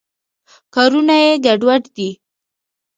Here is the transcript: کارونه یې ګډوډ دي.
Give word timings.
کارونه 0.75 1.15
یې 1.23 1.31
ګډوډ 1.45 1.83
دي. 1.95 2.09